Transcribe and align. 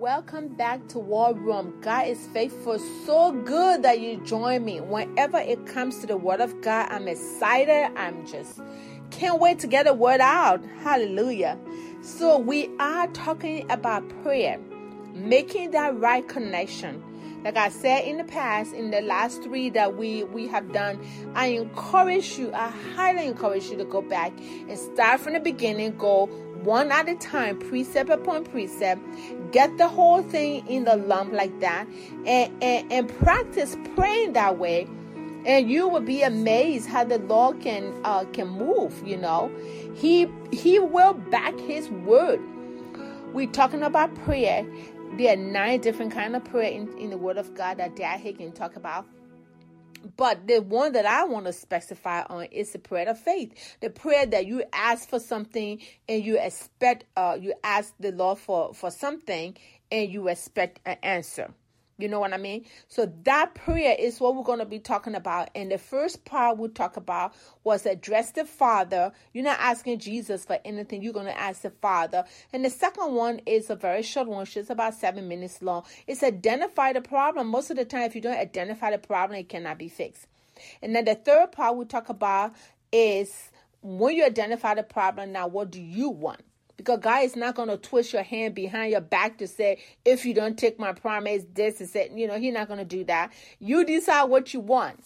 Welcome 0.00 0.48
back 0.54 0.88
to 0.88 0.98
War 0.98 1.34
Room. 1.34 1.78
God 1.82 2.06
is 2.08 2.26
faithful, 2.28 2.78
so 3.04 3.32
good 3.32 3.82
that 3.82 4.00
you 4.00 4.16
join 4.24 4.64
me. 4.64 4.80
Whenever 4.80 5.36
it 5.36 5.66
comes 5.66 5.98
to 5.98 6.06
the 6.06 6.16
Word 6.16 6.40
of 6.40 6.58
God, 6.62 6.90
I'm 6.90 7.06
excited. 7.06 7.92
I'm 7.98 8.26
just 8.26 8.62
can't 9.10 9.38
wait 9.38 9.58
to 9.58 9.66
get 9.66 9.84
the 9.84 9.92
Word 9.92 10.22
out. 10.22 10.64
Hallelujah. 10.78 11.58
So, 12.00 12.38
we 12.38 12.70
are 12.78 13.08
talking 13.08 13.70
about 13.70 14.08
prayer, 14.22 14.58
making 15.12 15.72
that 15.72 15.94
right 16.00 16.26
connection. 16.26 17.04
Like 17.44 17.58
I 17.58 17.68
said 17.68 18.04
in 18.04 18.16
the 18.16 18.24
past, 18.24 18.72
in 18.72 18.90
the 18.90 19.02
last 19.02 19.42
three 19.42 19.68
that 19.70 19.98
we 19.98 20.24
we 20.24 20.46
have 20.48 20.72
done, 20.72 20.98
I 21.34 21.48
encourage 21.48 22.38
you, 22.38 22.50
I 22.54 22.70
highly 22.94 23.26
encourage 23.26 23.66
you 23.66 23.76
to 23.76 23.84
go 23.84 24.00
back 24.00 24.32
and 24.40 24.78
start 24.78 25.20
from 25.20 25.34
the 25.34 25.40
beginning, 25.40 25.98
go 25.98 26.30
one 26.64 26.90
at 26.92 27.08
a 27.08 27.14
time, 27.16 27.58
precept 27.58 28.10
upon 28.10 28.44
precept. 28.44 29.00
Get 29.52 29.76
the 29.78 29.88
whole 29.88 30.22
thing 30.22 30.66
in 30.68 30.84
the 30.84 30.96
lump 30.96 31.32
like 31.32 31.58
that 31.60 31.86
and, 32.26 32.52
and, 32.62 32.92
and 32.92 33.08
practice 33.18 33.76
praying 33.94 34.34
that 34.34 34.58
way. 34.58 34.86
And 35.46 35.70
you 35.70 35.88
will 35.88 36.00
be 36.02 36.22
amazed 36.22 36.88
how 36.88 37.04
the 37.04 37.18
Lord 37.18 37.60
can 37.60 37.98
uh, 38.04 38.24
can 38.26 38.48
move, 38.48 39.02
you 39.06 39.16
know. 39.16 39.50
He 39.94 40.28
he 40.52 40.78
will 40.78 41.14
back 41.14 41.58
his 41.60 41.88
word. 41.88 42.40
We're 43.32 43.50
talking 43.50 43.82
about 43.82 44.14
prayer. 44.16 44.66
There 45.16 45.32
are 45.32 45.36
nine 45.36 45.80
different 45.80 46.12
kind 46.12 46.36
of 46.36 46.44
prayer 46.44 46.70
in, 46.70 46.96
in 46.98 47.10
the 47.10 47.16
word 47.16 47.38
of 47.38 47.54
God 47.54 47.78
that 47.78 47.96
Dad 47.96 48.20
can 48.36 48.52
talk 48.52 48.76
about 48.76 49.06
but 50.16 50.46
the 50.46 50.60
one 50.60 50.92
that 50.92 51.06
I 51.06 51.24
want 51.24 51.46
to 51.46 51.52
specify 51.52 52.22
on 52.28 52.44
is 52.46 52.72
the 52.72 52.78
prayer 52.78 53.08
of 53.08 53.18
faith. 53.18 53.76
The 53.80 53.90
prayer 53.90 54.26
that 54.26 54.46
you 54.46 54.64
ask 54.72 55.08
for 55.08 55.20
something 55.20 55.80
and 56.08 56.24
you 56.24 56.38
expect, 56.38 57.04
uh, 57.16 57.38
you 57.40 57.54
ask 57.64 57.94
the 58.00 58.12
Lord 58.12 58.38
for, 58.38 58.74
for 58.74 58.90
something 58.90 59.56
and 59.90 60.10
you 60.10 60.28
expect 60.28 60.80
an 60.86 60.96
answer. 61.02 61.52
You 62.00 62.08
know 62.08 62.20
what 62.20 62.32
I 62.32 62.36
mean? 62.36 62.64
So 62.88 63.12
that 63.24 63.54
prayer 63.54 63.96
is 63.98 64.20
what 64.20 64.34
we're 64.34 64.42
going 64.42 64.58
to 64.58 64.66
be 64.66 64.78
talking 64.78 65.14
about. 65.14 65.50
And 65.54 65.70
the 65.70 65.78
first 65.78 66.24
part 66.24 66.58
we 66.58 66.68
talk 66.68 66.96
about 66.96 67.34
was 67.64 67.86
address 67.86 68.32
the 68.32 68.44
Father. 68.44 69.12
You're 69.32 69.44
not 69.44 69.58
asking 69.60 69.98
Jesus 70.00 70.44
for 70.44 70.58
anything. 70.64 71.02
You're 71.02 71.12
going 71.12 71.26
to 71.26 71.38
ask 71.38 71.62
the 71.62 71.70
Father. 71.70 72.24
And 72.52 72.64
the 72.64 72.70
second 72.70 73.14
one 73.14 73.40
is 73.46 73.70
a 73.70 73.76
very 73.76 74.02
short 74.02 74.28
one. 74.28 74.46
It's 74.54 74.70
about 74.70 74.94
seven 74.94 75.28
minutes 75.28 75.62
long. 75.62 75.84
It's 76.06 76.22
identify 76.22 76.92
the 76.92 77.00
problem. 77.00 77.48
Most 77.48 77.70
of 77.70 77.76
the 77.76 77.84
time, 77.84 78.02
if 78.02 78.14
you 78.14 78.20
don't 78.20 78.38
identify 78.38 78.90
the 78.90 78.98
problem, 78.98 79.38
it 79.38 79.48
cannot 79.48 79.78
be 79.78 79.88
fixed. 79.88 80.26
And 80.82 80.94
then 80.94 81.04
the 81.04 81.14
third 81.14 81.52
part 81.52 81.76
we 81.76 81.84
talk 81.84 82.08
about 82.08 82.54
is 82.92 83.50
when 83.82 84.14
you 84.14 84.24
identify 84.24 84.74
the 84.74 84.82
problem, 84.82 85.32
now 85.32 85.46
what 85.46 85.70
do 85.70 85.80
you 85.80 86.10
want? 86.10 86.42
Because 86.80 87.00
God 87.00 87.24
is 87.24 87.36
not 87.36 87.54
going 87.54 87.68
to 87.68 87.76
twist 87.76 88.12
your 88.12 88.22
hand 88.22 88.54
behind 88.54 88.92
your 88.92 89.02
back 89.02 89.36
to 89.38 89.46
say, 89.46 89.82
if 90.04 90.24
you 90.24 90.32
don't 90.32 90.58
take 90.58 90.78
my 90.78 90.92
promise, 90.92 91.44
this 91.54 91.80
is 91.80 91.94
it. 91.94 92.10
You 92.12 92.26
know, 92.26 92.38
He's 92.38 92.54
not 92.54 92.68
going 92.68 92.78
to 92.78 92.84
do 92.84 93.04
that. 93.04 93.32
You 93.58 93.84
decide 93.84 94.24
what 94.24 94.54
you 94.54 94.60
want. 94.60 94.98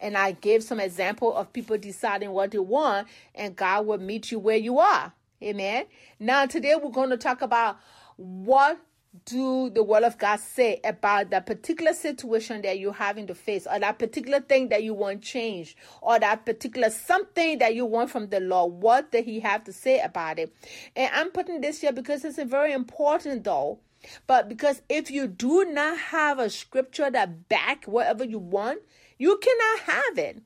And 0.00 0.16
I 0.16 0.32
gave 0.32 0.62
some 0.62 0.80
example 0.80 1.34
of 1.36 1.52
people 1.52 1.76
deciding 1.76 2.30
what 2.30 2.52
they 2.52 2.58
want, 2.58 3.08
and 3.34 3.56
God 3.56 3.86
will 3.86 3.98
meet 3.98 4.30
you 4.30 4.38
where 4.38 4.56
you 4.56 4.78
are. 4.78 5.12
Amen. 5.42 5.86
Now, 6.20 6.46
today 6.46 6.74
we're 6.80 6.90
going 6.90 7.10
to 7.10 7.16
talk 7.16 7.42
about 7.42 7.78
what 8.16 8.78
do 9.24 9.70
the 9.70 9.82
word 9.82 10.02
of 10.02 10.18
God 10.18 10.40
say 10.40 10.80
about 10.84 11.30
that 11.30 11.46
particular 11.46 11.92
situation 11.92 12.62
that 12.62 12.78
you 12.78 12.92
have 12.92 13.18
in 13.18 13.26
the 13.26 13.34
face, 13.34 13.66
or 13.66 13.78
that 13.78 13.98
particular 13.98 14.40
thing 14.40 14.68
that 14.68 14.82
you 14.82 14.94
want 14.94 15.22
changed, 15.22 15.76
or 16.02 16.18
that 16.18 16.44
particular 16.44 16.90
something 16.90 17.58
that 17.58 17.74
you 17.74 17.84
want 17.84 18.10
from 18.10 18.28
the 18.28 18.40
Lord? 18.40 18.74
What 18.74 19.12
did 19.12 19.24
He 19.24 19.40
have 19.40 19.64
to 19.64 19.72
say 19.72 20.00
about 20.00 20.38
it? 20.38 20.54
And 20.96 21.10
I'm 21.14 21.30
putting 21.30 21.60
this 21.60 21.80
here 21.80 21.92
because 21.92 22.24
it's 22.24 22.38
a 22.38 22.44
very 22.44 22.72
important, 22.72 23.44
though. 23.44 23.78
But 24.26 24.48
because 24.48 24.82
if 24.88 25.10
you 25.10 25.26
do 25.26 25.64
not 25.64 25.98
have 25.98 26.38
a 26.38 26.50
scripture 26.50 27.10
that 27.10 27.48
back 27.48 27.84
whatever 27.84 28.24
you 28.24 28.38
want, 28.38 28.80
you 29.18 29.38
cannot 29.38 29.80
have 29.80 30.18
it. 30.18 30.42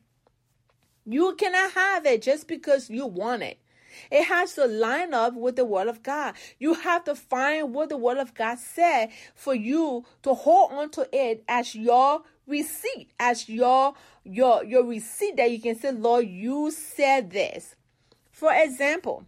You 1.05 1.35
cannot 1.35 1.73
have 1.73 2.07
it 2.07 2.23
just 2.23 2.49
because 2.49 2.89
you 2.89 3.07
want 3.07 3.43
it. 3.43 3.59
It 4.11 4.25
has 4.25 4.55
to 4.55 4.67
line 4.67 5.15
up 5.15 5.35
with 5.35 5.57
the 5.57 5.65
Word 5.65 5.89
of 5.89 6.03
God. 6.03 6.35
You 6.59 6.75
have 6.75 7.05
to 7.05 7.15
find 7.15 7.75
what 7.75 7.89
the 7.89 7.97
Word 7.97 8.19
of 8.19 8.35
God 8.35 8.59
said 8.59 9.11
for 9.35 9.55
you 9.55 10.05
to 10.23 10.35
hold 10.35 10.73
on 10.73 10.91
to 10.91 11.09
it 11.13 11.45
as 11.49 11.75
your 11.75 12.23
receipt, 12.47 13.11
as 13.19 13.49
your 13.49 13.95
your 14.25 14.65
your 14.65 14.85
receipt 14.85 15.37
that 15.37 15.51
you 15.51 15.61
can 15.61 15.79
say, 15.79 15.93
Lord, 15.93 16.27
you 16.27 16.71
said 16.71 17.31
this. 17.31 17.75
For 18.31 18.53
example, 18.53 19.25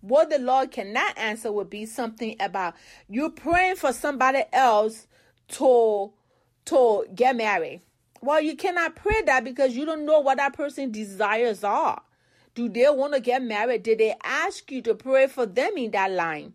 what 0.00 0.30
the 0.30 0.38
Lord 0.38 0.70
cannot 0.70 1.18
answer 1.18 1.52
would 1.52 1.70
be 1.70 1.86
something 1.86 2.36
about 2.40 2.74
you 3.08 3.30
praying 3.30 3.76
for 3.76 3.92
somebody 3.92 4.42
else 4.52 5.06
to 5.48 6.12
to 6.66 7.06
get 7.14 7.36
married. 7.36 7.82
Well, 8.22 8.40
you 8.40 8.54
cannot 8.54 8.96
pray 8.96 9.22
that 9.22 9.44
because 9.44 9.74
you 9.74 9.86
don't 9.86 10.04
know 10.04 10.20
what 10.20 10.36
that 10.36 10.52
person's 10.52 10.92
desires 10.92 11.64
are. 11.64 12.02
Do 12.54 12.68
they 12.68 12.88
want 12.90 13.14
to 13.14 13.20
get 13.20 13.42
married? 13.42 13.82
Did 13.82 13.98
they 13.98 14.14
ask 14.22 14.70
you 14.70 14.82
to 14.82 14.94
pray 14.94 15.26
for 15.26 15.46
them 15.46 15.76
in 15.76 15.90
that 15.92 16.10
line? 16.10 16.54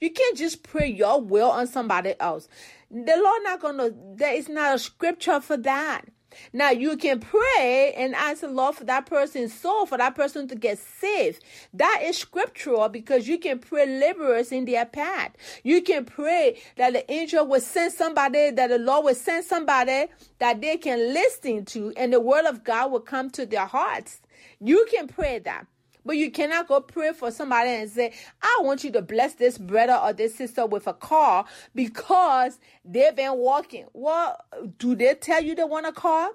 You 0.00 0.10
can't 0.10 0.36
just 0.36 0.62
pray 0.62 0.88
your 0.88 1.20
will 1.20 1.50
on 1.50 1.66
somebody 1.66 2.14
else. 2.18 2.48
The 2.90 3.16
Lord 3.16 3.42
not 3.42 3.60
gonna. 3.60 3.90
There 4.16 4.34
is 4.34 4.48
not 4.48 4.74
a 4.74 4.78
scripture 4.78 5.40
for 5.40 5.56
that. 5.58 6.02
Now 6.52 6.70
you 6.70 6.96
can 6.96 7.20
pray 7.20 7.94
and 7.96 8.14
ask 8.14 8.40
the 8.40 8.48
Lord 8.48 8.76
for 8.76 8.84
that 8.84 9.06
person's 9.06 9.52
soul, 9.52 9.86
for 9.86 9.98
that 9.98 10.14
person 10.14 10.48
to 10.48 10.54
get 10.54 10.78
saved. 10.78 11.42
That 11.74 12.00
is 12.04 12.18
scriptural 12.18 12.88
because 12.88 13.28
you 13.28 13.38
can 13.38 13.58
pray 13.58 13.86
laborers 13.86 14.52
in 14.52 14.64
their 14.64 14.86
path. 14.86 15.32
You 15.62 15.82
can 15.82 16.04
pray 16.04 16.60
that 16.76 16.92
the 16.92 17.10
angel 17.10 17.46
will 17.46 17.60
send 17.60 17.92
somebody, 17.92 18.50
that 18.50 18.68
the 18.68 18.78
Lord 18.78 19.04
will 19.04 19.14
send 19.14 19.44
somebody 19.44 20.06
that 20.38 20.60
they 20.60 20.76
can 20.76 20.98
listen 21.12 21.64
to, 21.66 21.92
and 21.96 22.12
the 22.12 22.20
word 22.20 22.46
of 22.46 22.64
God 22.64 22.90
will 22.90 23.00
come 23.00 23.30
to 23.30 23.46
their 23.46 23.66
hearts. 23.66 24.20
You 24.60 24.86
can 24.90 25.08
pray 25.08 25.38
that. 25.40 25.66
But 26.04 26.16
you 26.16 26.30
cannot 26.30 26.68
go 26.68 26.80
pray 26.80 27.12
for 27.12 27.30
somebody 27.30 27.70
and 27.70 27.90
say, 27.90 28.12
I 28.40 28.60
want 28.62 28.84
you 28.84 28.90
to 28.92 29.02
bless 29.02 29.34
this 29.34 29.58
brother 29.58 29.94
or 29.94 30.12
this 30.12 30.34
sister 30.34 30.66
with 30.66 30.86
a 30.86 30.94
car 30.94 31.44
because 31.74 32.58
they've 32.84 33.14
been 33.14 33.36
walking. 33.38 33.86
Well, 33.92 34.36
do 34.78 34.94
they 34.94 35.14
tell 35.14 35.42
you 35.42 35.54
they 35.54 35.64
want 35.64 35.86
a 35.86 35.92
car? 35.92 36.30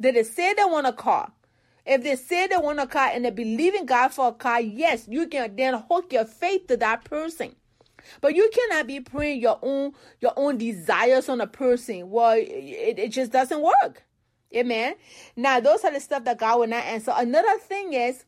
Did 0.00 0.16
they 0.16 0.24
say 0.24 0.54
they 0.54 0.64
want 0.64 0.86
a 0.86 0.92
car? 0.92 1.32
If 1.84 2.02
they 2.02 2.16
say 2.16 2.46
they 2.46 2.56
want 2.56 2.80
a 2.80 2.86
car 2.86 3.10
and 3.12 3.24
they 3.24 3.30
believe 3.30 3.74
in 3.74 3.86
God 3.86 4.08
for 4.08 4.28
a 4.28 4.32
car, 4.32 4.60
yes, 4.60 5.06
you 5.08 5.26
can 5.26 5.56
then 5.56 5.82
hook 5.90 6.12
your 6.12 6.24
faith 6.24 6.68
to 6.68 6.76
that 6.78 7.04
person. 7.04 7.56
But 8.20 8.34
you 8.34 8.50
cannot 8.52 8.86
be 8.86 9.00
praying 9.00 9.40
your 9.40 9.58
own 9.62 9.92
your 10.20 10.32
own 10.36 10.58
desires 10.58 11.28
on 11.28 11.40
a 11.40 11.46
person. 11.46 12.10
Well, 12.10 12.36
it, 12.36 12.98
it 12.98 13.08
just 13.10 13.32
doesn't 13.32 13.62
work. 13.62 14.04
Amen. 14.54 14.94
Now, 15.36 15.60
those 15.60 15.84
are 15.84 15.92
the 15.92 16.00
stuff 16.00 16.24
that 16.24 16.38
God 16.38 16.60
will 16.60 16.66
not 16.66 16.84
answer. 16.84 17.12
Another 17.16 17.58
thing 17.58 17.94
is, 17.94 18.24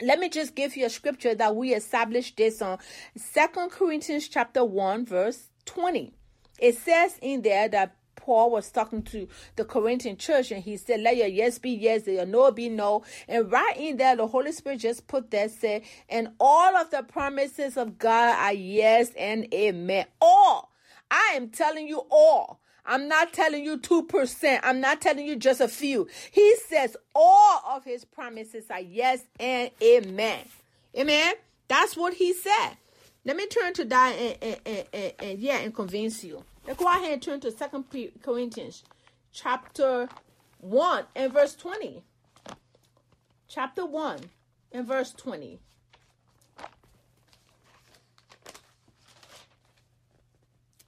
let 0.00 0.18
me 0.18 0.28
just 0.28 0.54
give 0.54 0.76
you 0.76 0.86
a 0.86 0.90
scripture 0.90 1.34
that 1.34 1.54
we 1.54 1.74
established 1.74 2.36
this 2.36 2.62
on 2.62 2.78
Second 3.16 3.70
Corinthians 3.70 4.28
chapter 4.28 4.64
1, 4.64 5.04
verse 5.04 5.50
20. 5.66 6.12
It 6.58 6.76
says 6.76 7.18
in 7.20 7.42
there 7.42 7.68
that 7.68 7.96
Paul 8.16 8.50
was 8.50 8.70
talking 8.70 9.02
to 9.02 9.28
the 9.56 9.64
Corinthian 9.64 10.16
church 10.16 10.52
and 10.52 10.62
he 10.62 10.76
said, 10.76 11.00
Let 11.00 11.16
your 11.16 11.26
yes 11.26 11.58
be 11.58 11.70
yes, 11.70 12.06
and 12.06 12.16
your 12.16 12.26
no 12.26 12.50
be 12.52 12.68
no. 12.68 13.02
And 13.28 13.50
right 13.50 13.76
in 13.76 13.96
there, 13.96 14.16
the 14.16 14.28
Holy 14.28 14.52
Spirit 14.52 14.78
just 14.78 15.08
put 15.08 15.30
that 15.32 15.50
said, 15.50 15.82
and 16.08 16.28
all 16.38 16.76
of 16.76 16.90
the 16.90 17.02
promises 17.02 17.76
of 17.76 17.98
God 17.98 18.36
are 18.36 18.52
yes 18.52 19.10
and 19.18 19.52
amen. 19.52 20.06
All. 20.20 20.70
I 21.10 21.32
am 21.34 21.50
telling 21.50 21.86
you 21.86 22.02
all. 22.10 22.61
I'm 22.84 23.08
not 23.08 23.32
telling 23.32 23.64
you 23.64 23.78
2%. 23.78 24.60
I'm 24.62 24.80
not 24.80 25.00
telling 25.00 25.26
you 25.26 25.36
just 25.36 25.60
a 25.60 25.68
few. 25.68 26.08
He 26.30 26.56
says 26.68 26.96
all 27.14 27.62
of 27.68 27.84
his 27.84 28.04
promises 28.04 28.70
are 28.70 28.80
yes 28.80 29.22
and 29.38 29.70
amen. 29.82 30.40
Amen. 30.96 31.34
That's 31.68 31.96
what 31.96 32.14
he 32.14 32.32
said. 32.32 32.76
Let 33.24 33.36
me 33.36 33.46
turn 33.46 33.72
to 33.74 33.84
that 33.84 34.14
and, 34.16 34.36
and, 34.42 34.60
and, 34.66 34.84
and, 34.92 35.12
and 35.20 35.38
yeah, 35.38 35.58
and 35.58 35.74
convince 35.74 36.24
you. 36.24 36.44
Let's 36.66 36.78
go 36.78 36.86
ahead 36.86 37.12
and 37.12 37.22
turn 37.22 37.40
to 37.40 37.52
Second 37.52 37.84
Corinthians 38.22 38.82
chapter 39.32 40.08
1 40.60 41.04
and 41.14 41.32
verse 41.32 41.54
20. 41.54 42.02
Chapter 43.48 43.86
1 43.86 44.18
and 44.72 44.86
verse 44.86 45.12
20. 45.12 45.60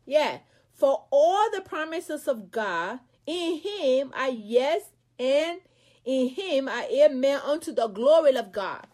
Yeah. 0.07 0.39
For 0.75 1.05
all 1.11 1.51
the 1.53 1.61
promises 1.61 2.27
of 2.29 2.51
God 2.51 2.99
in 3.27 3.59
him 3.59 4.13
are 4.15 4.31
yes, 4.31 4.83
and 5.19 5.61
in 6.05 6.29
him 6.29 6.69
are 6.69 6.83
amen 6.83 7.41
unto 7.45 7.73
the 7.73 7.87
glory 7.89 8.37
of 8.37 8.53
God. 8.53 8.87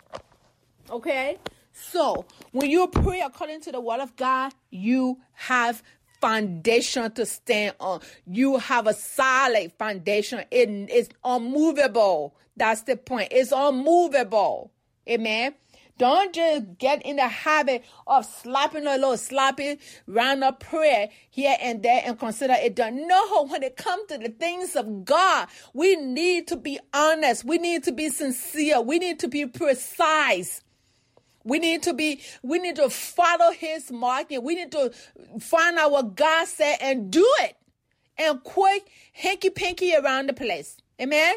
Okay? 0.91 1.39
So, 1.73 2.27
when 2.53 2.71
you 2.71 2.87
pray 2.89 3.21
according 3.21 3.63
to 3.63 3.73
the 3.73 3.81
word 3.81 4.01
of 4.01 4.15
God, 4.17 4.53
you 4.71 5.19
have 5.33 5.83
foundation 6.21 7.11
to 7.13 7.25
stand 7.25 7.75
on. 7.81 8.01
You 8.27 8.59
have 8.59 8.87
a 8.87 8.95
solid 8.95 9.73
foundation. 9.79 10.45
It 10.51 10.69
is 10.69 11.09
unmovable. 11.25 12.37
That's 12.57 12.83
the 12.83 12.97
point. 12.97 13.29
It's 13.31 13.53
unmovable. 13.53 14.71
Amen. 15.09 15.55
Don't 16.01 16.35
just 16.35 16.79
get 16.79 17.03
in 17.03 17.17
the 17.17 17.29
habit 17.29 17.85
of 18.07 18.25
slapping 18.25 18.87
a 18.87 18.93
little 18.93 19.19
sloppy 19.19 19.79
round 20.07 20.43
of 20.43 20.59
prayer 20.59 21.11
here 21.29 21.55
and 21.61 21.83
there 21.83 22.03
and 22.07 22.19
consider 22.19 22.55
it 22.55 22.75
done. 22.75 23.07
No, 23.07 23.47
when 23.49 23.63
it 23.63 23.77
comes 23.77 24.07
to 24.07 24.17
the 24.17 24.31
things 24.31 24.77
of 24.77 25.05
God, 25.05 25.49
we 25.75 25.97
need 25.97 26.49
to 26.49 26.57
be 26.57 26.81
honest. 26.95 27.45
We 27.45 27.59
need 27.59 27.85
to 27.85 27.93
be 27.93 28.09
sincere. 28.09 28.81
We 28.81 28.99
need 28.99 29.19
to 29.19 29.29
be 29.29 29.45
precise. 29.45 30.63
We 31.45 31.59
need 31.59 31.83
to 31.83 31.93
be, 31.93 32.23
we 32.43 32.59
need 32.61 32.77
to 32.77 32.89
follow 32.89 33.53
his 33.53 33.93
marking. 33.93 34.43
We 34.43 34.55
need 34.55 34.73
to 34.73 34.93
find 35.39 35.77
out 35.77 35.91
what 35.93 36.15
God 36.15 36.49
said 36.49 36.79
and 36.81 37.11
do 37.11 37.31
it. 37.41 37.59
And 38.17 38.43
quit 38.43 38.89
hanky 39.13 39.51
panky 39.51 39.95
around 39.95 40.31
the 40.31 40.33
place. 40.33 40.79
Amen. 40.99 41.35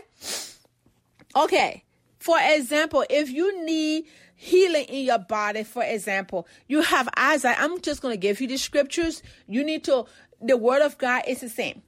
Okay. 1.35 1.83
For 2.19 2.37
example, 2.41 3.03
if 3.09 3.29
you 3.29 3.65
need 3.65 4.05
healing 4.43 4.83
in 4.85 5.05
your 5.05 5.19
body, 5.19 5.63
for 5.63 5.83
example, 5.83 6.45
you 6.67 6.81
have 6.81 7.07
Isaiah. 7.17 7.55
I'm 7.57 7.79
just 7.79 8.01
going 8.01 8.13
to 8.13 8.19
give 8.19 8.41
you 8.41 8.47
the 8.47 8.57
scriptures. 8.57 9.23
You 9.47 9.63
need 9.63 9.85
to, 9.85 10.05
the 10.41 10.57
word 10.57 10.81
of 10.81 10.97
God 10.97 11.23
is 11.27 11.39
the 11.39 11.49
same. 11.49 11.81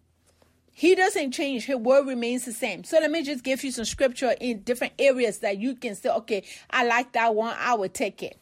He 0.71 0.95
doesn't 0.95 1.31
change. 1.31 1.65
His 1.65 1.75
word 1.75 2.07
remains 2.07 2.45
the 2.45 2.53
same. 2.53 2.85
So 2.85 2.97
let 2.99 3.11
me 3.11 3.23
just 3.23 3.43
give 3.43 3.63
you 3.63 3.71
some 3.71 3.83
scripture 3.85 4.35
in 4.39 4.61
different 4.61 4.93
areas 4.97 5.39
that 5.39 5.57
you 5.57 5.75
can 5.75 5.95
say, 5.95 6.09
okay, 6.09 6.43
I 6.69 6.85
like 6.85 7.11
that 7.11 7.35
one. 7.35 7.55
I 7.59 7.73
will 7.73 7.89
take 7.89 8.23
it. 8.23 8.37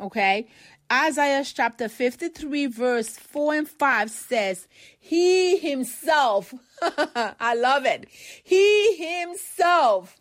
Okay. 0.00 0.48
Isaiah 0.92 1.44
chapter 1.44 1.88
53 1.88 2.66
verse 2.66 3.16
4 3.16 3.54
and 3.54 3.68
5 3.68 4.10
says, 4.10 4.68
He 4.98 5.58
himself, 5.58 6.52
I 6.82 7.54
love 7.54 7.86
it. 7.86 8.08
He 8.42 8.96
himself 8.96 10.16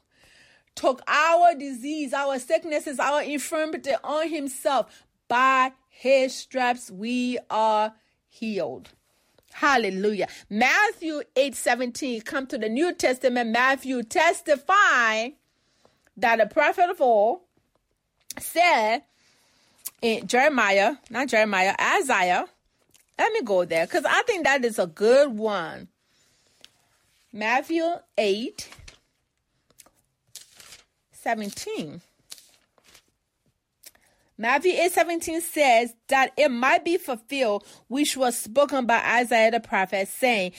took 0.75 1.01
our 1.07 1.55
disease, 1.55 2.13
our 2.13 2.39
sicknesses, 2.39 2.99
our 2.99 3.21
infirmity 3.21 3.91
on 4.03 4.29
himself. 4.29 5.05
By 5.27 5.71
his 5.89 6.35
stripes 6.35 6.91
we 6.91 7.39
are 7.49 7.93
healed. 8.27 8.89
Hallelujah. 9.53 10.27
Matthew 10.49 11.21
8 11.35 11.55
17, 11.55 12.21
come 12.21 12.47
to 12.47 12.57
the 12.57 12.69
New 12.69 12.93
Testament. 12.93 13.51
Matthew 13.51 14.03
testify 14.03 15.29
that 16.17 16.37
the 16.37 16.47
prophet 16.47 16.89
of 16.89 16.99
all 17.01 17.45
said 18.39 19.03
in 20.01 20.27
Jeremiah, 20.27 20.95
not 21.09 21.27
Jeremiah, 21.27 21.75
Isaiah. 21.79 22.45
Let 23.17 23.31
me 23.31 23.41
go 23.43 23.63
there 23.63 23.85
because 23.85 24.05
I 24.05 24.23
think 24.23 24.43
that 24.43 24.65
is 24.65 24.79
a 24.79 24.87
good 24.87 25.37
one. 25.37 25.87
Matthew 27.31 27.85
8 28.17 28.69
17. 31.23 32.01
Matthew 34.37 34.73
8 34.73 34.91
17 34.91 35.41
says 35.41 35.93
that 36.07 36.33
it 36.37 36.49
might 36.49 36.83
be 36.83 36.97
fulfilled, 36.97 37.65
which 37.87 38.17
was 38.17 38.37
spoken 38.37 38.85
by 38.85 39.01
Isaiah 39.19 39.51
the 39.51 39.59
prophet, 39.59 40.07
saying, 40.07 40.53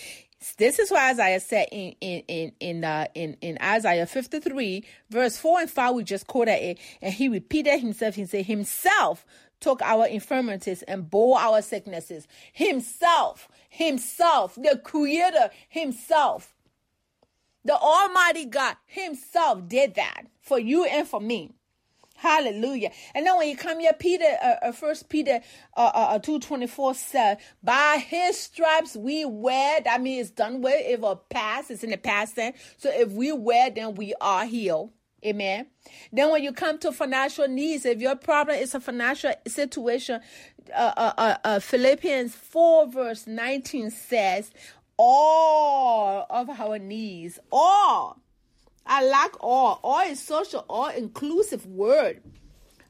this 0.59 0.79
is 0.79 0.91
what 0.91 1.03
Isaiah 1.03 1.41
said 1.41 1.69
in 1.73 1.95
in 2.01 2.23
in 2.29 2.53
in, 2.61 2.85
uh, 2.85 3.07
in 3.15 3.37
in 3.41 3.59
Isaiah 3.63 4.07
53 4.07 4.85
verse 5.11 5.39
4 5.39 5.61
and 5.61 5.71
5 5.71 5.95
we 5.95 6.05
just 6.05 6.27
quoted 6.27 6.63
it. 6.63 6.79
And 7.01 7.15
he 7.15 7.29
repeated 7.29 7.81
himself. 7.81 8.15
He 8.15 8.27
said 8.27 8.45
himself 8.45 9.25
took 9.61 9.81
our 9.81 10.07
infirmities 10.07 10.83
and 10.83 11.11
bore 11.11 11.39
our 11.39 11.63
sicknesses. 11.63 12.29
Himself 12.53 13.49
himself 13.71 14.55
the 14.57 14.81
creator 14.85 15.51
himself 15.69 16.54
the 17.65 17.75
almighty 17.75 18.47
God 18.47 18.77
himself 18.87 19.67
did 19.69 19.95
that 19.95 20.25
for 20.41 20.59
you 20.59 20.85
and 20.85 21.07
for 21.07 21.21
me 21.21 21.53
Hallelujah. 22.17 22.91
And 23.15 23.27
then 23.27 23.37
when 23.37 23.49
you 23.49 23.57
come 23.57 23.81
here, 23.81 23.93
Peter, 23.93 24.25
uh, 24.43 24.55
uh, 24.63 24.73
First 24.73 25.09
Peter 25.11 25.41
uh, 25.77 25.91
uh, 25.95 25.99
uh 26.11 26.19
two 26.19 26.39
twenty 26.39 26.67
four 26.67 26.95
said, 26.95 27.39
"By 27.63 27.99
His 27.99 28.39
stripes 28.39 28.97
we 28.97 29.25
wear." 29.25 29.81
That 29.83 30.01
means 30.01 30.29
it's 30.29 30.31
done 30.31 30.63
with. 30.63 30.75
If 30.87 31.03
a 31.03 31.17
past, 31.17 31.71
it's 31.71 31.85
in 31.85 31.91
the 31.91 31.99
past 31.99 32.37
tense. 32.37 32.57
So 32.79 32.91
if 32.91 33.11
we 33.11 33.33
wear, 33.33 33.69
then 33.69 33.97
we 33.97 34.15
are 34.21 34.47
healed. 34.47 34.93
Amen. 35.25 35.67
Then 36.13 36.31
when 36.31 36.43
you 36.43 36.53
come 36.53 36.79
to 36.79 36.93
financial 36.93 37.49
needs, 37.49 37.85
if 37.85 38.01
your 38.01 38.17
problem 38.17 38.59
is 38.59 38.75
a 38.75 38.81
financial 38.81 39.33
situation, 39.47 40.21
uh, 40.75 40.93
uh, 40.97 41.13
uh, 41.17 41.37
uh 41.45 41.61
Philippians 41.61 42.35
4 42.35 42.91
verse 42.91 43.27
19 43.27 43.91
says, 43.91 44.51
all 44.97 46.27
of 46.31 46.51
our 46.51 46.79
needs, 46.79 47.39
all 47.51 48.21
I 48.87 49.05
like 49.05 49.43
all. 49.43 49.81
All 49.83 50.01
is 50.01 50.21
social, 50.21 50.65
all 50.69 50.89
inclusive 50.89 51.67
word. 51.67 52.23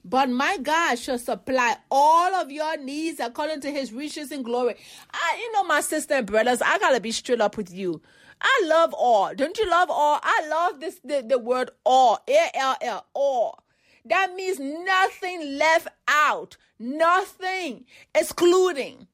But 0.04 0.28
my 0.28 0.58
God 0.58 0.98
shall 0.98 1.18
supply 1.18 1.76
all 1.90 2.34
of 2.34 2.50
your 2.50 2.76
needs 2.76 3.20
according 3.20 3.60
to 3.62 3.70
his 3.70 3.92
riches 3.92 4.30
and 4.32 4.44
glory. 4.44 4.74
I, 5.12 5.38
you 5.40 5.52
know, 5.52 5.64
my 5.64 5.80
sister 5.80 6.14
and 6.14 6.26
brothers, 6.26 6.60
I 6.60 6.78
gotta 6.78 7.00
be 7.00 7.12
straight 7.12 7.40
up 7.40 7.56
with 7.56 7.72
you. 7.72 8.02
I 8.40 8.62
love 8.66 8.92
all. 8.92 9.34
Don't 9.34 9.56
you 9.56 9.70
love 9.70 9.88
all? 9.90 10.20
I 10.22 10.46
love 10.48 10.80
this 10.80 11.00
the, 11.04 11.24
the 11.26 11.38
word 11.38 11.70
all. 11.84 12.18
A-L-L, 12.28 13.06
all. 13.14 13.64
That 14.04 14.34
means 14.34 14.58
nothing 14.60 15.56
left 15.56 15.88
out. 16.06 16.58
Nothing 16.78 17.86
excluding. 18.14 19.06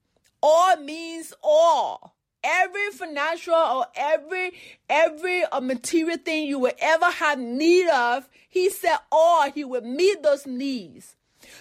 All 0.43 0.77
means 0.79 1.35
all 1.43 2.17
every 2.43 2.91
financial 2.91 3.55
or 3.55 3.87
every 3.95 4.53
every 4.89 5.45
uh, 5.45 5.61
material 5.61 6.19
thing 6.19 6.47
you 6.47 6.59
will 6.59 6.73
ever 6.81 7.07
have 7.07 7.39
need 7.39 7.89
of 7.89 8.29
he 8.49 8.71
said 8.71 8.97
oh, 9.13 9.51
he 9.55 9.65
will 9.65 9.83
meet 9.83 10.23
those 10.23 10.47
needs 10.47 11.17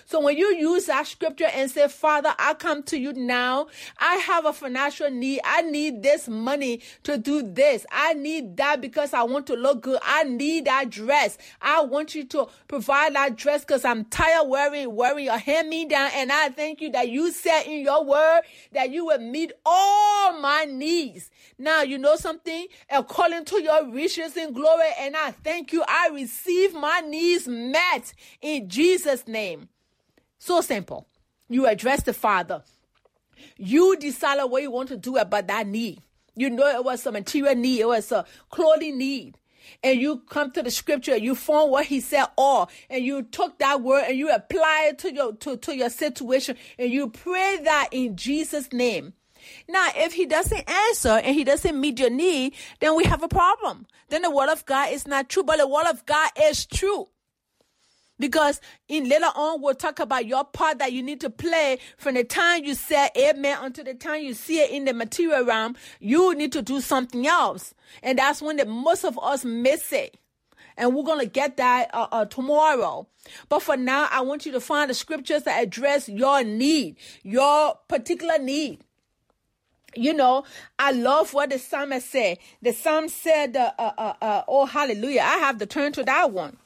so 0.05 0.19
when 0.21 0.37
you 0.37 0.55
use 0.55 0.85
that 0.85 1.07
scripture 1.07 1.49
and 1.53 1.69
say, 1.69 1.87
Father, 1.87 2.33
I 2.37 2.53
come 2.53 2.83
to 2.83 2.97
you 2.97 3.13
now. 3.13 3.67
I 3.97 4.15
have 4.15 4.45
a 4.45 4.53
financial 4.53 5.09
need. 5.09 5.41
I 5.43 5.61
need 5.61 6.03
this 6.03 6.27
money 6.27 6.81
to 7.03 7.17
do 7.17 7.41
this. 7.41 7.85
I 7.91 8.13
need 8.13 8.57
that 8.57 8.81
because 8.81 9.13
I 9.13 9.23
want 9.23 9.47
to 9.47 9.55
look 9.55 9.81
good. 9.81 9.99
I 10.03 10.23
need 10.23 10.65
that 10.65 10.89
dress. 10.89 11.37
I 11.61 11.81
want 11.81 12.15
you 12.15 12.23
to 12.25 12.47
provide 12.67 13.15
that 13.15 13.35
dress 13.35 13.63
because 13.65 13.85
I'm 13.85 14.05
tired 14.05 14.47
wearing, 14.47 14.95
wearing 14.95 15.25
your 15.25 15.37
hand 15.37 15.69
me 15.69 15.85
down. 15.85 16.11
And 16.13 16.31
I 16.31 16.49
thank 16.49 16.81
you 16.81 16.91
that 16.91 17.09
you 17.09 17.31
said 17.31 17.63
in 17.63 17.81
your 17.81 18.03
word 18.03 18.41
that 18.73 18.91
you 18.91 19.05
will 19.05 19.19
meet 19.19 19.51
all 19.65 20.39
my 20.39 20.65
needs. 20.65 21.29
Now, 21.57 21.81
you 21.81 21.97
know 21.97 22.15
something? 22.15 22.67
According 22.89 23.45
to 23.45 23.61
your 23.61 23.91
riches 23.91 24.37
and 24.37 24.53
glory. 24.55 24.89
And 24.99 25.15
I 25.15 25.31
thank 25.31 25.73
you. 25.73 25.83
I 25.87 26.09
receive 26.13 26.73
my 26.73 27.01
needs 27.01 27.47
met 27.47 28.13
in 28.41 28.69
Jesus' 28.69 29.27
name. 29.27 29.69
So 30.39 30.61
simple. 30.61 31.07
You 31.49 31.67
address 31.67 32.03
the 32.03 32.13
Father. 32.13 32.63
You 33.57 33.97
decide 33.97 34.43
what 34.43 34.61
you 34.61 34.71
want 34.71 34.89
to 34.89 34.97
do 34.97 35.17
about 35.17 35.47
that 35.47 35.67
need. 35.67 36.01
You 36.35 36.49
know 36.49 36.67
it 36.67 36.83
was 36.83 37.05
a 37.05 37.11
material 37.11 37.55
need, 37.55 37.81
it 37.81 37.87
was 37.87 38.11
a 38.11 38.25
clothing 38.49 38.97
need. 38.97 39.37
And 39.83 39.99
you 39.99 40.23
come 40.29 40.51
to 40.51 40.63
the 40.63 40.71
scripture, 40.71 41.17
you 41.17 41.35
form 41.35 41.69
what 41.69 41.85
he 41.85 41.99
said 41.99 42.25
all, 42.37 42.69
and 42.89 43.03
you 43.03 43.23
took 43.23 43.59
that 43.59 43.81
word 43.81 44.05
and 44.07 44.17
you 44.17 44.29
apply 44.29 44.87
it 44.89 44.99
to 44.99 45.13
your 45.13 45.35
to, 45.35 45.57
to 45.57 45.75
your 45.75 45.89
situation, 45.89 46.55
and 46.77 46.91
you 46.91 47.09
pray 47.09 47.59
that 47.63 47.89
in 47.91 48.15
Jesus' 48.15 48.71
name. 48.71 49.13
Now, 49.67 49.89
if 49.95 50.13
he 50.13 50.25
doesn't 50.25 50.69
answer 50.69 51.09
and 51.09 51.35
he 51.35 51.43
doesn't 51.43 51.79
meet 51.79 51.99
your 51.99 52.09
need, 52.09 52.55
then 52.79 52.95
we 52.95 53.03
have 53.05 53.23
a 53.23 53.27
problem. 53.27 53.85
Then 54.09 54.21
the 54.21 54.31
word 54.31 54.49
of 54.49 54.65
God 54.65 54.91
is 54.91 55.07
not 55.07 55.29
true, 55.29 55.43
but 55.43 55.57
the 55.57 55.67
word 55.67 55.87
of 55.87 56.05
God 56.05 56.31
is 56.41 56.65
true. 56.65 57.07
Because 58.19 58.59
in 58.87 59.07
later 59.07 59.31
on, 59.35 59.61
we'll 59.61 59.75
talk 59.75 59.99
about 59.99 60.25
your 60.25 60.43
part 60.43 60.79
that 60.79 60.91
you 60.91 61.01
need 61.01 61.21
to 61.21 61.29
play 61.29 61.79
from 61.97 62.15
the 62.15 62.23
time 62.23 62.63
you 62.63 62.75
say 62.75 63.09
amen 63.17 63.57
until 63.61 63.85
the 63.85 63.93
time 63.93 64.21
you 64.21 64.33
see 64.33 64.59
it 64.59 64.71
in 64.71 64.85
the 64.85 64.93
material 64.93 65.45
realm. 65.45 65.75
You 65.99 66.35
need 66.35 66.51
to 66.53 66.61
do 66.61 66.81
something 66.81 67.25
else. 67.25 67.73
And 68.03 68.19
that's 68.19 68.41
when 68.41 68.57
the 68.57 68.65
most 68.65 69.05
of 69.05 69.17
us 69.19 69.45
miss 69.45 69.91
it. 69.93 70.17
And 70.77 70.95
we're 70.95 71.03
going 71.03 71.19
to 71.19 71.25
get 71.25 71.57
that 71.57 71.89
uh, 71.93 72.07
uh, 72.11 72.25
tomorrow. 72.25 73.07
But 73.49 73.61
for 73.61 73.75
now, 73.75 74.07
I 74.11 74.21
want 74.21 74.45
you 74.45 74.51
to 74.53 74.61
find 74.61 74.89
the 74.89 74.93
scriptures 74.93 75.43
that 75.43 75.61
address 75.61 76.07
your 76.07 76.43
need, 76.43 76.95
your 77.23 77.75
particular 77.87 78.37
need 78.37 78.83
you 79.95 80.13
know, 80.13 80.43
I 80.77 80.91
love 80.91 81.33
what 81.33 81.49
the 81.49 81.59
psalmist 81.59 82.09
said. 82.09 82.37
The 82.61 82.73
psalm 82.73 83.09
said, 83.09 83.55
uh, 83.55 83.71
uh, 83.77 83.91
uh, 83.97 84.13
uh, 84.21 84.43
"Oh, 84.47 84.65
hallelujah!" 84.65 85.21
I 85.21 85.37
have 85.37 85.57
to 85.59 85.65
turn 85.65 85.93
to 85.93 86.03
that 86.03 86.31
one. 86.31 86.57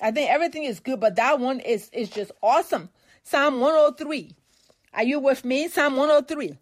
I 0.00 0.10
think 0.10 0.30
everything 0.30 0.64
is 0.64 0.80
good, 0.80 1.00
but 1.00 1.16
that 1.16 1.40
one 1.40 1.60
is 1.60 1.88
is 1.92 2.10
just 2.10 2.32
awesome. 2.42 2.90
Psalm 3.24 3.60
103. 3.60 4.36
Are 4.94 5.04
you 5.04 5.20
with 5.20 5.44
me? 5.44 5.68
Psalm 5.68 5.96
103. 5.96 6.58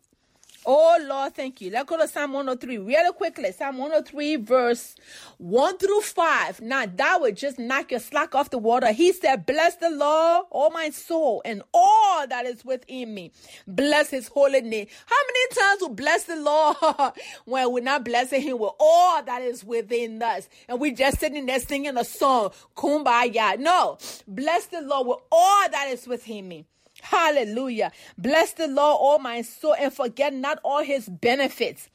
Oh 0.66 0.99
Lord, 1.02 1.35
thank 1.35 1.61
you. 1.61 1.71
Let's 1.71 1.88
go 1.88 1.99
to 1.99 2.09
Psalm 2.09 2.33
103 2.33 2.78
really 2.78 3.12
quickly. 3.12 3.52
Psalm 3.52 3.78
103, 3.78 4.37
verse 4.37 4.97
1 5.38 5.78
through 5.78 6.00
5. 6.00 6.61
Now 6.62 6.87
that 6.87 7.21
would 7.21 7.37
just 7.37 7.59
knock 7.59 7.90
your 7.90 8.00
slack 8.00 8.35
off 8.35 8.50
the 8.50 8.59
water. 8.59 8.92
He 8.92 9.12
said, 9.12 9.47
Bless 9.47 9.76
the 9.76 9.90
Lord, 9.90 10.47
all 10.50 10.71
my 10.71 10.90
soul, 10.90 11.42
and 11.44 11.62
all 11.75 12.26
that 12.26 12.47
is 12.47 12.64
within 12.64 13.14
me. 13.14 13.33
Bless 13.66 14.11
his 14.11 14.28
holy 14.28 14.61
name. 14.62 14.87
How 15.06 15.16
many 15.26 15.61
times 15.61 15.83
we 15.83 15.94
bless 15.94 16.25
the 16.25 16.37
Lord 16.37 16.76
when 17.44 17.73
we're 17.73 17.83
not 17.83 18.04
blessing 18.04 18.42
Him 18.42 18.59
with 18.59 18.73
all 18.78 19.23
that 19.23 19.42
is 19.42 19.64
within 19.64 20.23
us. 20.23 20.49
And 20.68 20.80
we 20.80 20.92
just 20.92 21.18
sitting 21.21 21.47
there 21.47 21.61
singing 21.61 21.97
a 21.97 22.04
song, 22.04 22.50
Kumbaya. 22.76 23.59
No, 23.59 23.99
bless 24.26 24.66
the 24.66 24.83
Lord 24.83 25.06
with 25.06 25.18
all 25.30 25.68
that 25.71 25.88
is 25.88 26.06
within 26.06 26.49
me. 26.49 26.66
Hallelujah. 27.05 27.93
Bless 28.17 28.55
the 28.55 28.67
Lord, 28.67 28.97
all 28.99 29.19
my 29.19 29.43
soul, 29.43 29.75
and 29.79 29.93
forget 29.93 30.33
not 30.33 30.59
all 30.65 30.83
his 30.83 31.07
benefits. 31.07 31.91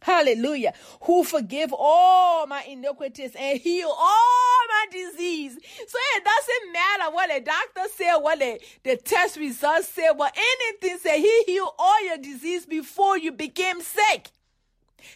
Hallelujah. 0.00 0.72
Who 1.02 1.22
forgive 1.22 1.74
all 1.76 2.46
my 2.46 2.62
iniquities 2.62 3.32
and 3.38 3.60
heal 3.60 3.88
all 3.88 4.60
my 4.68 4.86
disease. 4.90 5.52
So 5.52 5.98
it 6.16 6.24
doesn't 6.24 6.72
matter 6.72 7.14
what 7.14 7.30
the 7.30 7.40
doctor 7.40 7.92
said, 7.94 8.16
what 8.16 8.38
the, 8.38 8.58
the 8.84 8.96
test 8.96 9.36
results 9.36 9.88
say, 9.88 10.08
what 10.16 10.34
anything 10.34 10.98
say. 10.98 11.20
He 11.20 11.42
healed 11.44 11.72
all 11.78 12.02
your 12.02 12.16
disease 12.16 12.64
before 12.64 13.18
you 13.18 13.32
became 13.32 13.82
sick. 13.82 14.30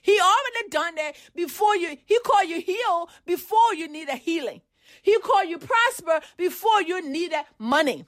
He 0.02 0.20
already 0.20 0.68
done 0.68 0.94
that 0.96 1.14
before 1.34 1.74
you. 1.74 1.96
He 2.04 2.18
called 2.20 2.50
you 2.50 2.60
heal 2.60 3.08
before 3.24 3.74
you 3.74 3.88
need 3.88 4.10
a 4.10 4.16
healing. 4.16 4.60
He 5.00 5.18
called 5.20 5.48
you 5.48 5.56
prosper 5.56 6.20
before 6.36 6.82
you 6.82 7.08
needed 7.08 7.40
money. 7.58 8.04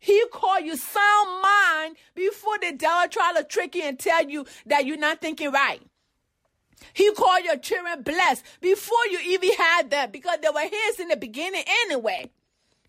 He 0.00 0.24
called 0.32 0.64
you 0.64 0.76
sound 0.76 1.42
mind 1.42 1.96
before 2.14 2.58
the 2.58 2.72
devil 2.72 3.08
try 3.08 3.32
to 3.36 3.44
trick 3.44 3.74
you 3.74 3.82
and 3.82 3.98
tell 3.98 4.28
you 4.28 4.46
that 4.66 4.86
you're 4.86 4.96
not 4.96 5.20
thinking 5.20 5.50
right. 5.50 5.80
He 6.92 7.12
called 7.12 7.44
your 7.44 7.56
children 7.56 8.02
blessed 8.02 8.44
before 8.60 9.06
you 9.10 9.18
even 9.26 9.52
had 9.54 9.90
them 9.90 10.10
because 10.10 10.38
they 10.42 10.48
were 10.50 10.68
his 10.68 11.00
in 11.00 11.08
the 11.08 11.16
beginning 11.16 11.64
anyway. 11.84 12.30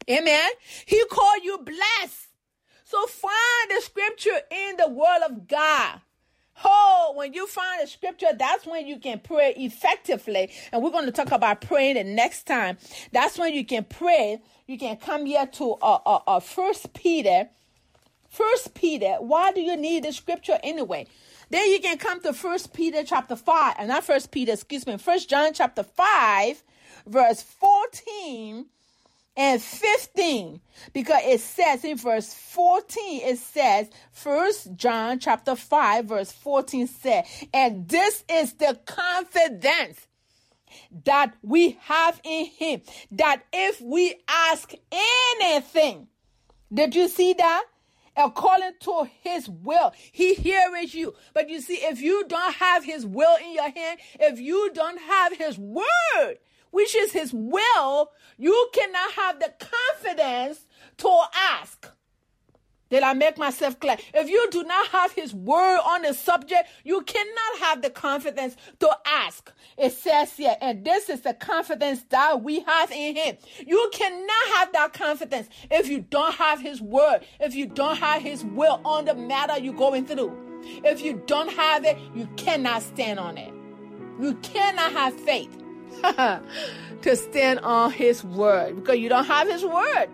Amen. 0.10 0.52
He 0.86 1.04
called 1.10 1.44
you 1.44 1.60
blessed. 1.60 2.28
So 2.84 3.06
find 3.08 3.70
the 3.70 3.82
scripture 3.82 4.40
in 4.52 4.78
the 4.78 4.90
word 4.90 5.22
of 5.28 5.48
God. 5.48 6.02
Oh, 6.64 7.14
when 7.16 7.34
you 7.34 7.48
find 7.48 7.82
a 7.84 7.88
scripture, 7.88 8.28
that's 8.38 8.66
when 8.66 8.88
you 8.88 8.98
can 8.98 9.20
pray 9.20 9.54
effectively. 9.58 10.52
And 10.72 10.82
we're 10.82 10.92
going 10.92 11.06
to 11.06 11.12
talk 11.12 11.32
about 11.32 11.62
praying 11.62 11.96
the 11.96 12.04
next 12.04 12.44
time. 12.44 12.78
That's 13.12 13.38
when 13.38 13.54
you 13.54 13.66
can 13.66 13.84
pray. 13.84 14.42
You 14.68 14.78
can 14.78 14.98
come 14.98 15.26
here 15.26 15.46
to 15.46 15.74
uh, 15.82 16.00
uh, 16.06 16.20
uh, 16.28 16.40
First 16.40 16.94
Peter. 16.94 17.50
First 18.30 18.74
Peter. 18.74 19.16
Why 19.20 19.52
do 19.52 19.62
you 19.62 19.76
need 19.76 20.04
the 20.04 20.14
scripture 20.14 20.60
anyway? 20.64 21.08
Then 21.50 21.70
you 21.70 21.80
can 21.80 21.98
come 21.98 22.22
to 22.22 22.34
First 22.34 22.74
Peter 22.74 23.04
chapter 23.04 23.36
5, 23.36 23.76
and 23.78 23.90
not 23.90 24.04
First 24.04 24.32
Peter, 24.32 24.54
excuse 24.54 24.88
me, 24.88 24.98
First 24.98 25.30
John 25.30 25.54
chapter 25.54 25.84
5, 25.84 26.64
verse 27.06 27.42
14 27.44 28.66
and 29.38 29.62
15 29.62 30.62
because 30.94 31.22
it 31.24 31.40
says 31.42 31.84
in 31.84 31.98
verse 31.98 32.34
14 32.34 33.22
it 33.24 33.38
says 33.38 33.90
first 34.12 34.76
john 34.76 35.20
chapter 35.20 35.56
5 35.56 36.06
verse 36.06 36.32
14 36.32 36.88
said 36.88 37.26
and 37.54 37.88
this 37.88 38.24
is 38.30 38.54
the 38.54 38.80
confidence 38.86 40.08
that 41.06 41.34
we 41.42 41.78
have 41.82 42.20
in 42.24 42.46
him 42.46 42.82
that 43.12 43.44
if 43.52 43.82
we 43.82 44.16
ask 44.28 44.72
anything 44.92 46.08
did 46.74 46.96
you 46.96 47.08
see 47.08 47.34
that 47.34 47.66
according 48.18 48.72
to 48.80 49.08
his 49.22 49.50
will. 49.50 49.94
He 50.12 50.36
hears 50.36 50.94
you. 50.94 51.16
But 51.34 51.50
you 51.50 51.62
see, 51.62 51.76
if 51.76 52.02
you 52.02 52.26
don't 52.28 52.56
have 52.56 52.84
his 52.84 53.06
will 53.06 53.36
in 53.38 53.54
your 53.54 53.70
hand, 53.70 54.00
if 54.20 54.40
you 54.40 54.72
don't 54.74 55.00
have 55.00 55.38
his 55.38 55.58
word, 55.58 56.38
which 56.76 56.94
is 56.94 57.14
his 57.14 57.34
will, 57.34 58.12
you 58.38 58.70
cannot 58.74 59.12
have 59.14 59.40
the 59.40 59.54
confidence 59.58 60.66
to 60.98 61.22
ask. 61.34 61.90
Did 62.90 63.02
I 63.02 63.14
make 63.14 63.38
myself 63.38 63.80
clear? 63.80 63.96
If 64.14 64.30
you 64.30 64.48
do 64.52 64.62
not 64.64 64.88
have 64.90 65.14
his 65.14 65.34
word 65.34 65.80
on 65.86 66.02
the 66.02 66.14
subject, 66.14 66.68
you 66.84 67.02
cannot 67.04 67.60
have 67.62 67.82
the 67.82 67.90
confidence 67.90 68.58
to 68.80 68.90
ask. 69.06 69.54
It 69.78 69.94
says 69.94 70.34
here, 70.34 70.58
and 70.62 70.84
this 70.84 71.10
is 71.10 71.22
the 71.22 71.34
confidence 71.34 72.04
that 72.10 72.44
we 72.44 72.60
have 72.60 72.92
in 72.92 73.16
him. 73.16 73.38
You 73.66 73.90
cannot 73.94 74.48
have 74.56 74.74
that 74.74 74.92
confidence 74.92 75.48
if 75.72 75.88
you 75.88 76.02
don't 76.02 76.36
have 76.36 76.62
his 76.62 76.82
word, 76.82 77.22
if 77.40 77.56
you 77.56 77.68
don't 77.68 77.98
have 77.98 78.22
his 78.22 78.44
will 78.44 78.82
on 78.84 79.06
the 79.06 79.16
matter 79.16 79.58
you're 79.58 79.74
going 79.74 80.06
through. 80.06 80.62
If 80.84 81.02
you 81.02 81.24
don't 81.26 81.52
have 81.54 81.86
it, 81.86 81.98
you 82.14 82.28
cannot 82.36 82.84
stand 82.84 83.18
on 83.18 83.38
it. 83.38 83.54
You 84.22 84.34
cannot 84.36 84.92
have 84.92 85.18
faith. 85.22 85.65
to 87.02 87.16
stand 87.16 87.60
on 87.60 87.92
his 87.92 88.24
word 88.24 88.76
because 88.76 88.98
you 88.98 89.10
don't 89.10 89.26
have 89.26 89.48
his 89.50 89.64
word. 89.64 90.08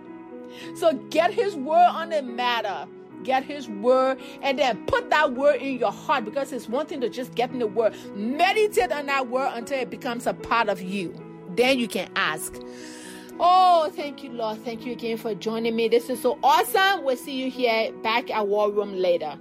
So 0.75 0.93
get 1.09 1.33
his 1.33 1.55
word 1.55 1.87
on 1.89 2.09
the 2.09 2.21
matter. 2.21 2.87
Get 3.23 3.43
his 3.43 3.67
word 3.69 4.19
and 4.41 4.57
then 4.57 4.85
put 4.87 5.09
that 5.11 5.33
word 5.33 5.61
in 5.61 5.77
your 5.77 5.91
heart 5.91 6.25
because 6.25 6.51
it's 6.51 6.67
one 6.67 6.87
thing 6.87 7.01
to 7.01 7.09
just 7.09 7.35
get 7.35 7.51
in 7.51 7.59
the 7.59 7.67
word. 7.67 7.95
Meditate 8.15 8.91
on 8.91 9.05
that 9.05 9.27
word 9.27 9.51
until 9.53 9.79
it 9.79 9.89
becomes 9.89 10.25
a 10.25 10.33
part 10.33 10.69
of 10.69 10.81
you. 10.81 11.13
Then 11.55 11.77
you 11.77 11.87
can 11.87 12.09
ask. 12.15 12.55
Oh, 13.39 13.91
thank 13.95 14.23
you, 14.23 14.31
Lord. 14.31 14.63
Thank 14.63 14.85
you 14.85 14.91
again 14.91 15.17
for 15.17 15.33
joining 15.35 15.75
me. 15.75 15.87
This 15.87 16.09
is 16.09 16.21
so 16.21 16.37
awesome. 16.43 17.03
We'll 17.03 17.17
see 17.17 17.33
you 17.33 17.49
here 17.49 17.91
back 18.03 18.29
at 18.29 18.47
War 18.47 18.71
Room 18.71 18.95
later. 18.97 19.37